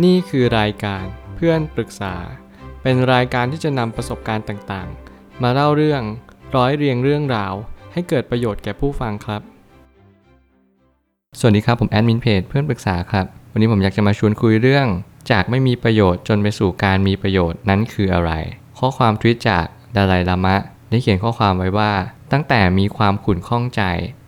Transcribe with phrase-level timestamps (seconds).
[0.00, 1.04] นี่คือรายการ
[1.36, 2.14] เพื่อนปรึกษา
[2.82, 6.02] เป็นรายการที่จะนำประสบการณ์ต่างๆ มาเล่าเรื่อง
[6.56, 7.54] ร้อยเรียงเรื่องราว
[7.92, 9.42] ให้เกิดประโยชน์แก่ผู้ฟังครับ
[11.38, 14.86] สวัสดีครับผมแอดมินเพจเพื่อนปรึกษาครับ วันนี้ผมอยากจะมาชวนคุยเรื่อง
[15.30, 18.30] จากไม่มีประโยชน์จนไปสู่การมีประโยชน์นั้นคืออะไร
[18.78, 19.64] ข้อความทวิตจาก
[19.96, 20.56] ดาไลลามะ
[20.90, 21.92] ได้เขียนข้อความไว้ว่า
[22.32, 23.82] ตั้งแต่มีความขุ่นข้องใจ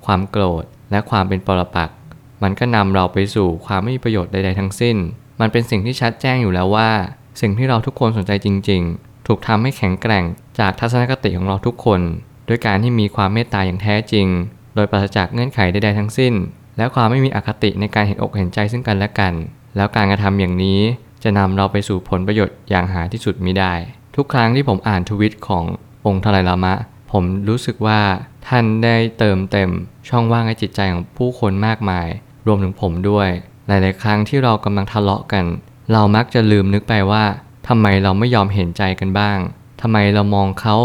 [0.06, 1.96] ความโกรธ และความเป็นปรปักษ์
[2.42, 4.96] มันก็นำเราไปสู่ความไม่มีประโยชน์ใดๆทั้งสิ้น
[5.40, 6.90] มันเป็นสิ่งที่ชัดแจ้งอยู่แล้วว่า
[7.40, 10.24] สิ่งที่เราทุกคนสนใจจริง ๆ ถูกทำให้แข็งแกร่ง
[10.58, 12.00] จากทัศนคติของเราทุกคน
[12.48, 14.26] ด้วยการที่มีความเมตตาอย่างแท้จริง
[14.74, 16.34] โดยปราศจากเงื่อนไขใดๆทั้งสิ้น
[16.76, 19.34] และความไม่มีอคติในการเห็นอกเห็นใจซึ่งกันและกัน
[19.76, 20.80] แล้วการกระทำอย่างนี้
[21.22, 23.74] จะนำเราไปสู่ผลประโยชน์อย่างหาที่สุดมิได้
[24.16, 25.64] ทุกครั้งที่ผมอ่านทวิตของ
[26.06, 26.74] องค์ทลายลามะ
[27.12, 28.00] ผมรู้สึกว่า
[28.48, 29.70] ท่านได้เติมเต็ม
[30.08, 32.08] ช่องว่างในจิตใจของผู้คนมากมาย
[32.46, 33.28] รวมถึงผมด้วย
[33.66, 35.44] หลายๆ ครั้งที่เรากำลังทะเลาะกัน
[35.92, 37.24] เรามักจะลืมนึกไปว่า
[37.68, 39.38] ทำไมเราไม่ยอมเห็นใจกันบ้าง
[39.80, 40.76] ทำไมเรามองเขา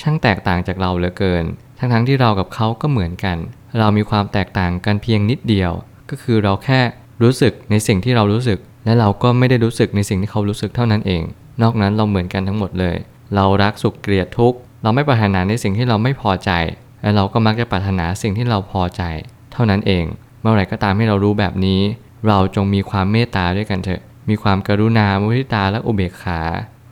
[0.00, 1.44] ช่างแตกต่างจากเราเหลือเกิน
[1.78, 3.36] ทั้งๆที่เรากับเขาก็เหมือนกัน
[3.78, 5.72] เรามีความแตกต่างกันเพียงนิดเดียว
[6.10, 6.80] ก็คือเราแค่
[7.22, 11.22] รู้สึกในสิ่งที่เรารู้สึก และเราก็ไม่ได้รู้สึกในสิ่งที่เขารู้สึกเท่านั้นเอง
[11.62, 12.96] นอกนั้นเราเหมือนกันทั้งหมดเลย
[13.34, 16.50] เรารักสุขเกลียดทุกข์เราไม่ปรารถนาในสิ่งที่เราไม่พอใจ
[17.02, 19.02] และเราก็มักจะปรารถนาสิ่งที่เราพอใจ
[19.52, 20.04] เท่านั้นเอง
[20.40, 21.80] เมื่อไหร่ก็ตามที่เรารู้แบบนี้
[22.26, 26.40] เราจงมีความเมตตาด้วยกันเถอะ มีความกรุณามุทิตาและอุเบกขา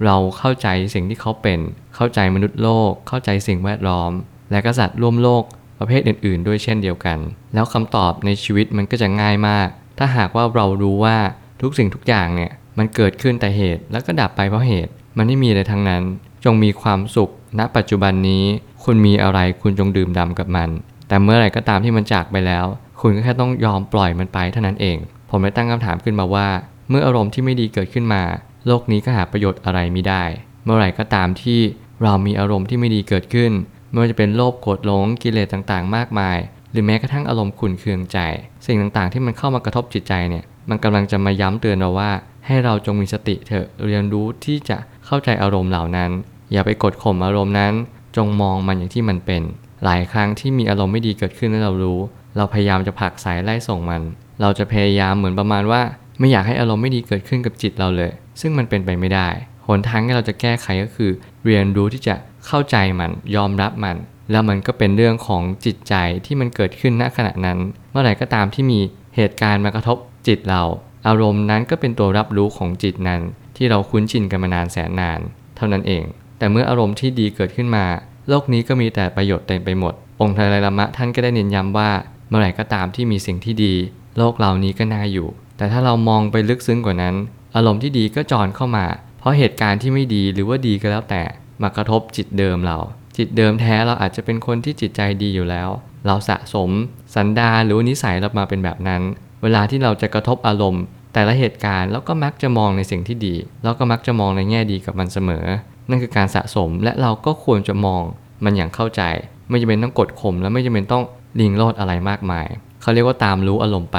[0.05, 1.61] เราเข้าใจสิ่งที่เขาเป็น
[1.95, 4.13] เข้าใจมนุษย์โลก เข้าใจสิ่งแวดล้อม
[4.51, 5.43] และกษัตริย์ร่วมโลก
[5.79, 7.19] ประเภทอื่น ๆ ด้วยเช่นเดียวกัน
[7.55, 11.17] แล้วคำตอบในชีวิตมันก็จะง่ายมาก ถ้าหากว่าเรารู้ว่า
[11.63, 16.03] ทุกสิ่งทุกอย่างเนี่ยมันเกิดขึ้นแต่เหตุแล้วก็ดับไปเพราะเหตุ มันไม่มีอะไรทั้งนั้น
[16.45, 18.45] จงมีความสุข ณ ปัจจุบันนี้
[18.85, 20.69] คุณมีอะไรคุณจงดื่มด่ากับมัน
[21.09, 22.67] แต่เมื่อไหร่ก็ตามที่มันจากไปแล้ว
[23.01, 24.97] คุณก็แค่ต้องยอมปล่อยมันไปเท่านั้นเอง
[25.31, 26.49] ผมเลยตั้งคำถามขึ้นมาว่า
[26.91, 28.23] เมื่ออารมณ์ที่ไม่ดีเกิดขึ้นมา
[28.67, 30.25] โลกนี้ก็หาประโยชน์อะไรไม่ได้
[30.65, 31.61] เมื่อไหร่ก็ตามที่
[32.03, 33.53] เรามีอารมณ์ที่ไม่ดีเกิดขึ้น
[33.91, 36.39] ไม่ว่าจะเป็นโลภโกรธหลงกิเลสต่างๆ มากมาย
[36.70, 38.19] หรือแม้กระทั่งอารมณ์ขุ่นเคืองใจ
[38.67, 42.11] สิ่งต่างๆ ที่มันเข้ามากระทบจิตใจเนี่ยมันกำลังจะมาย้ำเตือนเราว่า
[42.47, 46.11] ให้เราจงมีสติเถอะเรียนรู้ที่จะเข้าใจอารมณ์เหล่านั้น
[46.53, 47.73] อย่าไปกดข่มอารมณ์นั้น
[48.17, 49.42] จงมองมันอย่างที่มันเป็น
[49.85, 51.98] หลายครั้งที่มีอารมณ์ไม่ดีเกิดขึ้นและเรารู้
[52.36, 54.03] เราพยายามจะผลักสายไล่ส่งมัน
[54.41, 55.83] เราจะพยายามเหมือนประมาณว่า
[56.19, 58.11] ไม่อยากให้อารมณ์ไม่ดีเกิดขึ้นกับจิตเราเลย
[58.41, 59.29] ซึ่งมันเป็นไปไม่ได้
[59.67, 61.11] หนทางที่เราจะแก้ไขก็คือ
[61.45, 62.14] เรียนรู้ที่จะ
[62.47, 63.97] เข้าใจมันยอมรับมัน
[64.30, 65.95] แล้วมันก็เป็นเรื่องของจิตใจ
[66.27, 67.58] ที่มันเกิดขึ้นณขณะนั้น
[67.91, 68.80] เมื่อไหร่ก็ตามที่มี
[69.17, 70.63] เหตุการณ์มากระทบจิตเรา
[71.07, 73.20] อารมณ์นั้นก็เป็นตัวรับรู้ของจิตนั้น
[73.57, 75.20] ที่เราคุ้นชินกันมานานแสนนาน
[75.57, 76.05] เท่านั้นเอง
[76.39, 77.85] แต่เมื่ออารมณ์ที่ดีเกิดขึ้นมา
[78.29, 81.91] โลกนี้ก็มีแต่ประโยชน์เต็มไปหมด องค์ไทยลามะท่านก็ได้เน้นย้ำว่า
[82.29, 83.74] เมื่อไหร่ก็ตามที่มีสิ่งที่ดี
[84.17, 87.15] โลกเหล่านี้ก็น่าอยู่ แต่ถ้าเรามองไปลึกซึ้งกว่านั้น
[87.57, 88.87] อารมณ์ที่ดีก็จรเข้ามา
[89.19, 91.23] เพราะเหตุการณ์ที่ไม่ดีหรือว่าดีก็แล้วแต่
[91.63, 92.79] มากระทบจิตเดิมเรา
[93.17, 95.69] จิตเดิมแท้เราอาจจะเป็นคนที่จิตใจดีอยู่แล้ว
[96.07, 96.71] เราสะสม
[97.15, 99.03] สันดาหรือนิสัยเรามาเป็นแบบนั้น
[99.43, 103.35] เวลาที่เราจะกระทบอารมณ์ แต่ละเหตุการณ์เราก็มักจะมองในสิ่งที่ดี
[103.65, 105.45] เราก็มักจะมองในแง่ดีกับมันเสมอ
[105.89, 108.03] นั่นคือการสะสมและเราก็ควรจะมอง
[108.45, 109.03] มันอย่างเข้าใจ
[109.48, 111.05] ไม่จำเป็นต้องกดข่มและไม่จำเป็นต้อง
[111.41, 112.47] ลิงโลดอะไรมากมาย
[112.86, 113.98] เขาเรียกว่าตามรู้อารมณ์ไป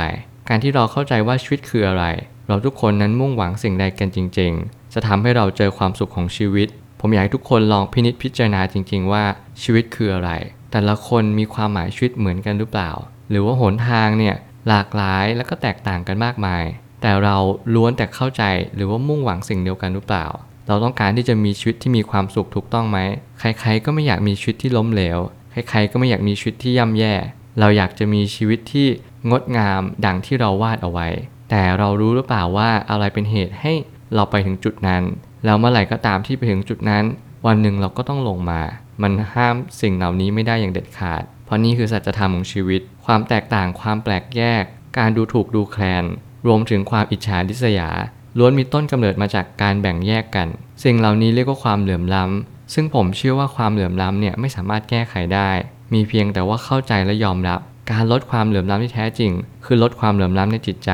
[0.50, 2.06] การที่เราเข้าใจว่าชีวิตคืออะไร
[2.48, 6.68] เราทุกคนนั้นมุ่งหวังสิ่งใดกันจริง ๆ จะทำให้เราเจอความสุขของชีวิต
[7.00, 9.24] ผมอยากให้ทุกคนลองพินิจพิจารณาจริง ๆ ว่า
[9.62, 10.31] ชีวิตคืออะไร
[10.72, 12.92] แต่ละคนมีความหมายชีวิตเหมือนกันหรือเปล่า
[13.30, 14.36] หรือว่าหนทางเนี่ย
[14.68, 16.64] หลากหลายแล้วก็แตกต่างกันมากมาย
[17.02, 17.38] แต่เรา
[17.74, 18.44] ล้วนแต่เข้าใจ
[18.75, 20.25] หรือว่ามุ่งหวังสิ่งเดียวกันหรือเปล่า
[20.68, 23.00] เราต้องการที่จะมีชีวิตที่มีความสุขถูกต้องไหม
[23.40, 25.19] ใครๆก็ไม่อยากมีชีวิตที่ล้มเหลว
[25.52, 27.14] ใครๆก็ไม่อยากมีชีวิตที่ย่ำแย่
[27.59, 28.88] เราอยากจะมีชีวิตที่
[29.29, 31.07] งดงามดังที่เราวาดเอาไว้
[31.50, 33.73] แต่เรารู้หรือเปล่าว่าอะไรเป็นเหตุให้
[34.16, 35.03] เราไปถึงจุดนั้น
[35.45, 37.03] แล้วเมื่อไหร่ก็ตามที่ไปถึงจุดนั้น
[37.45, 38.62] วันหนึ่งเราก็ต้องลงมา
[39.01, 44.63] มันห้ามสิ่งเหล่านี้ไม่ได้อย่างเด็ดขาด เพราะนี่คือสัจธรรมของชีวิต ความแตกต่างความแปลกแยก
[44.97, 46.03] การดูถูกดูแคลน
[46.47, 47.89] รวมถึงความอิจฉาริษยา
[48.38, 50.48] ล้วนมีต้นกำเนิดมาจากการแบ่งแยกกัน
[50.83, 55.51] สิ่งเหล่านี้เรียกว่าความเหลื่อมล้ำซึ่งผมเชื่อว่าความเหลื่อมล้ำเนี่ยไม่สามารถแก้ไขได้
[55.94, 57.60] มีเพียงแต่ว่าเข้าใจและยอมรับ
[57.92, 59.31] การลดความเหลื่อมล้ำที่แท้จริง
[59.66, 60.92] คือลดความเหลื่อมล้ำในจิตใจ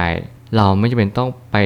[0.56, 1.58] เราไม่จำเป็นต้องไป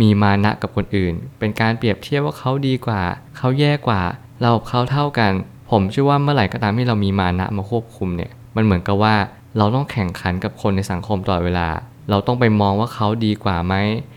[0.00, 3.02] มีมานะกับคนอื่น เป็นการเปรียบเทียบว่าเขาดีกว่า
[3.36, 4.02] เขาแย่กว่า
[4.40, 5.32] เราเขาเท่ากัน
[5.70, 9.14] ผมเชื่อว่าเมื่อไหร่ก็ตามที่เรามีมานะมาควบคุมเนี่ย มันเหมือนกับว่า
[9.58, 11.68] เราต้องแข่งขันกับคนในสังคมตลอดเวลา
[12.10, 13.74] เราต้องไปมองว่าเขาดีกว่าไหม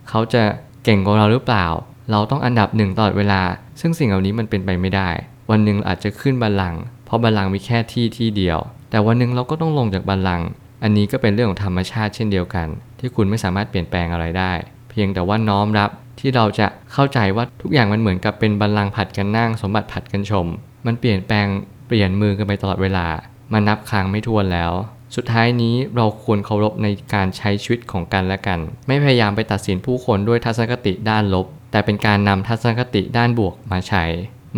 [0.09, 0.43] เขาจะ
[0.83, 1.65] เก่งกว่าเราหรือเปล่า
[2.11, 3.41] เราต้องอันดับหนึ่งตลอดเวลา
[3.79, 5.09] ซึ่งสิ่งเหล่านี้มันเป็นไปไม่ได้
[5.49, 8.59] วันหนึ่งอาจจะขึ้นบัลลังก์ เพราะบัลลังก์มีแค่ที่ที่เดียว
[8.89, 10.47] แต่วันหนึ่งเราก็ต้องลงจากบัลลังก์
[10.83, 12.67] อันนี้ก็เป็นเรื่องของธรรมชาติเช่นเดียวกัน
[12.99, 14.51] ที่คุณไม่สามารถเปลี่ยนแปลงอะไรได้
[14.89, 15.89] เพียงแต่ว่าน้อมรับ
[16.19, 20.45] ที่เราจะเข้าใจว่าทุกอย่างมันเหมือนกับเป็นบัลลังก์ผัดกันนั่ง สมบัติผัดกันชม
[20.85, 21.47] มันเปลี่ยนแปลง
[21.87, 23.07] เปลี่ยนมือกันไปตลอดเวลา
[23.53, 24.71] มันนับครั้งไม่ถ้วนแล้ว
[25.15, 34.03] สุดท้ายนี้เราควรเคารพในการใช้ชีวิตของกันและกัน ไม่พยายามไปตัดสินผู้คนด้วยทัศนคติด้านลบ แต่เป็นการนำทัศนคติด้านบวกมาใช้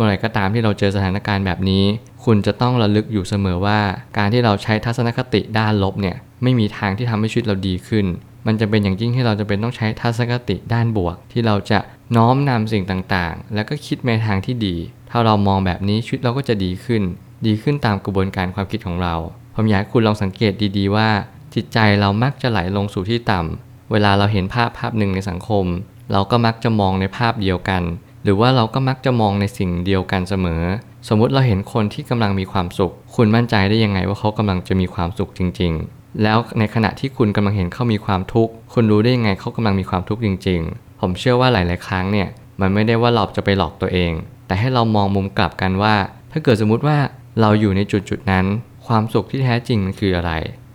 [0.00, 1.84] มื่อไหร่ก็ตามที่เราเจอสถานการณ์แบบนี้
[2.24, 3.80] คุณจะต้องระลึกอยู่เสมอว่า
[4.18, 8.06] การที่เราใช้ทัศนคติด้านลบเนี่ยไม่มีทางที่ทำให้ชีวิตเราดีขึ้น
[8.46, 11.78] มันจะเป็นอย่างยิ่งที่เราจะเป็นต้องใช้ทัศนคติด้านบวก ที่เราจะ
[12.16, 14.76] น้อมนำสิ่งต่างๆ แล้วก็คิดในทางที่ดี
[15.10, 17.02] ถ้าเรามองแบบนี้ชีวิตเราก็จะดีขึ้น
[17.46, 19.14] ดีขึ้นตามกระบวนการความคิดของเรา
[19.54, 21.08] ผมอยากให้คุณลองสังเกตดีๆว่า
[21.54, 25.66] จิตใจเรามักจะไหลลงสู่ที่ต่ำเวลาเราเห็นภาพภาพหนึ่งในสังคม
[26.12, 27.82] เราก็มักจะมองในภาพเดียวกัน
[28.24, 30.62] หรือว่าเราก็มักจะมองในสิ่งเดียวกันเสมอ
[31.08, 42.28] สมมุติเราเห็นคนที่กำลังมีความสุข คุณมั่นใจได้ยังไงว่าเขากำลังจะมีความสุขจริง ๆ แล้วในขณะที่คุณกำลังเห็นเขามีความทุกข์คุณรู้ได้ยังไงเขากำลังมีความทุกข์จริง ๆ ผมเชื่อว่าหลาย ๆ ครั้งเนี่ย
[42.60, 44.12] มันไม่ได้ว่าเราจะไปหลอกตัวเอง
[44.46, 45.94] แต่ให้เรามองมุมกลับกันว่า
[46.32, 46.98] ถ้าเกิดสมมุติว่า
[47.40, 48.46] เราอยู่ในจุดจุดนั้น
[48.86, 50.32] ความสุขที่แท้จริงมันคืออะไร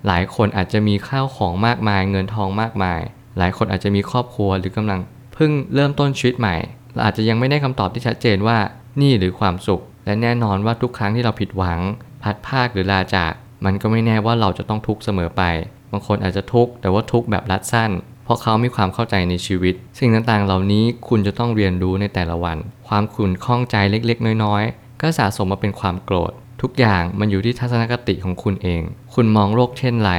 [0.08, 3.02] หลายคนอาจจะมีข้าวของมากมาย เงินทองมากมาย
[3.38, 5.00] หลายคนอาจจะมีครอบครัวหรือกำลัง
[5.34, 6.56] เพิ่งเริ่มต้นชีวิตใหม่
[6.96, 8.58] เราอาจจะยังไม่ได้คำตอบที่ชัดเจนว่า
[9.02, 11.80] นี่หรือความสุข และแน่นอนว่าทุกครั้งที่เราผิดหวัง
[12.24, 13.34] พัดภาคหรือลาจาก
[13.66, 15.44] มันก็ไม่แน่ว่าเราจะต้องทุกข์เสมอไป
[15.92, 17.92] บางคนอาจจะทุกข์แต่ว่าทุกข์แบบรัดสั้น
[18.26, 22.58] เพราะเขามีความเข้าใจในชีวิต สิ่งต่างๆ เหล่านี้คุณจะต้องเรียนรู้ในแต่ละวัน
[22.88, 26.32] ความขุ่นข้องใจเล็กๆ น้อยๆ ก็สะสมมาเป็นความโกรธ
[26.62, 28.82] ทุกอย่างมันอยู่ที่ทัศนคติของคุณเอง
[29.14, 30.12] คุณมองโลกเช่นไร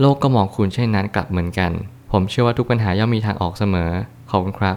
[0.00, 1.72] โลกก็มองคุณเช่นนั้นกลับเหมือนกัน
[2.12, 3.90] ผมเชื่อว่าทุกปัญหาย่อมมีทางออกเสมอ
[4.30, 4.76] ขอบคุณครับ